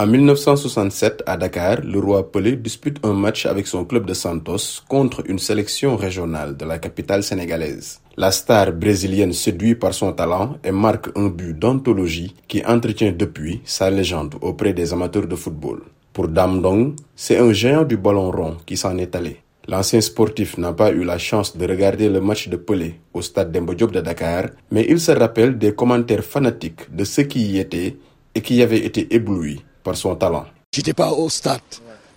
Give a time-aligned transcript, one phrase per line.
[0.00, 4.80] En 1967, à Dakar, le roi Pelé dispute un match avec son club de Santos
[4.88, 8.00] contre une sélection régionale de la capitale sénégalaise.
[8.16, 13.60] La star brésilienne séduit par son talent et marque un but d'anthologie qui entretient depuis
[13.66, 15.82] sa légende auprès des amateurs de football.
[16.14, 19.36] Pour Dam Dong, c'est un géant du ballon rond qui s'en est allé.
[19.68, 23.52] L'ancien sportif n'a pas eu la chance de regarder le match de Pelé au stade
[23.52, 27.58] Demba Diop de Dakar, mais il se rappelle des commentaires fanatiques de ceux qui y
[27.58, 27.98] étaient
[28.34, 30.46] et qui avaient été éblouis par son talent.
[30.72, 31.60] J'étais pas au stade,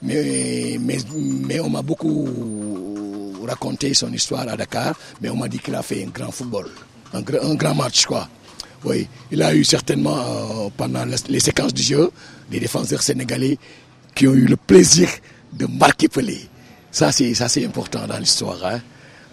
[0.01, 0.97] mais, mais,
[1.47, 2.27] mais on m'a beaucoup
[3.45, 6.69] raconté son histoire à Dakar, mais on m'a dit qu'il a fait un grand football,
[7.13, 8.27] un, grand match quoi.
[9.31, 12.11] Il a eu certainement euh, pendant les séquences du jeu
[12.49, 13.57] des défenseurs sénégalais
[14.13, 15.07] qui ont eu le plaisir
[15.53, 16.41] de marquer Pelé.
[16.91, 18.57] Ça c'est ça c'est important dans l'histoire.
[18.65, 18.81] Hein.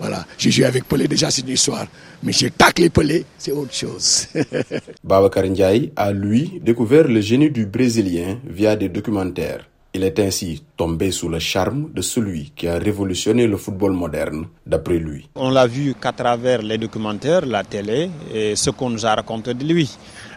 [0.00, 1.86] Voilà, j'ai joué avec Pelé déjà c'est une histoire,
[2.22, 4.26] mais j'ai taclé Pelé, c'est autre chose.
[5.04, 9.66] Babacar Ndiaye a lui découvert le génie du Brésilien via des documentaires.
[9.92, 14.46] Il est ainsi tombé sous le charme de celui qui a révolutionné le football moderne,
[14.64, 15.28] d'après lui.
[15.34, 19.52] On l'a vu qu'à travers les documentaires, la télé et ce qu'on nous a raconté
[19.52, 19.90] de lui.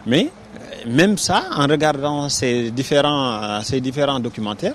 [0.06, 0.28] Mais
[0.86, 4.74] même ça, en regardant ces différents, ces différents documentaires,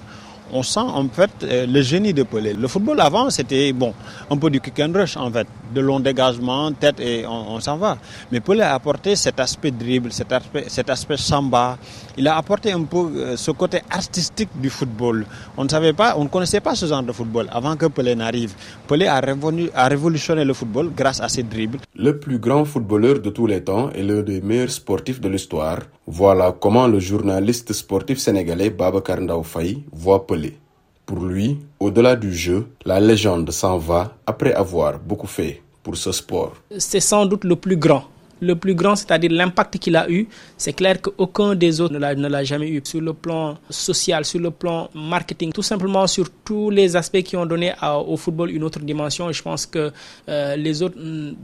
[0.51, 2.53] on sent en fait le génie de Pelé.
[2.53, 3.93] Le football avant, c'était bon,
[4.29, 7.59] un peu du kick and rush en fait, de long dégagement, tête et on, on
[7.59, 7.97] s'en va.
[8.31, 11.77] Mais Pelé a apporté cet aspect dribble, cet aspect, cet aspect samba.
[12.19, 15.25] Il a apporté un peu ce côté artistique du football.
[15.55, 18.13] On ne savait pas, on ne connaissait pas ce genre de football avant que Pelé
[18.13, 18.53] n'arrive.
[18.89, 21.79] Pelé a, révolu, a révolutionné le football grâce à ses dribbles.
[21.95, 25.79] Le plus grand footballeur de tous les temps et l'un des meilleurs sportifs de l'histoire.
[26.07, 30.57] Voilà comment le journaliste sportif sénégalais Babacar Ndao Faye voit Pelé.
[31.05, 36.11] Pour lui, au-delà du jeu, la légende s'en va après avoir beaucoup fait pour ce
[36.11, 36.51] sport.
[36.77, 38.03] C'est sans doute le plus grand.
[38.41, 42.43] Le plus grand, c'est-à-dire l'impact qu'il a eu, c'est clair qu'aucun des autres ne l'a
[42.43, 42.81] jamais eu.
[42.83, 47.35] Sur le plan social, sur le plan marketing, tout simplement sur tous les aspects qui
[47.35, 47.73] ont donné
[48.07, 49.31] au football une autre dimension.
[49.31, 49.91] Je pense que
[50.29, 50.97] euh, les autres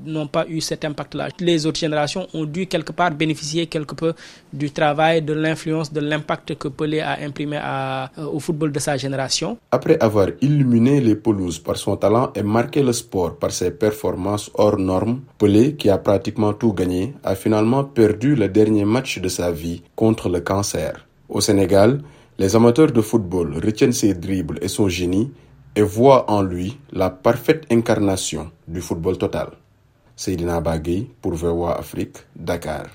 [0.06, 1.30] n'ont pas eu cet impact-là.
[1.40, 4.14] Les autres générations ont dû quelque part bénéficier quelque peu
[4.54, 8.98] du travail, de l'influence, de l'impact que Pelé a imprimé à, au football de sa
[8.98, 9.58] génération.
[9.72, 14.50] Après avoir illuminé les pelouses par son talent et marqué le sport par ses performances
[14.56, 16.85] hors normes, Pelé, qui a pratiquement tout gagné,
[17.24, 21.08] a finalement perdu le dernier match de sa vie contre le cancer.
[21.30, 22.02] Au Sénégal,
[22.38, 25.32] les amateurs de football retiennent ses dribbles et son génie
[25.76, 29.50] et voient en lui la parfaite incarnation du football total.
[30.16, 32.88] Seydina Bagui pour VOA Afrique, Dakar.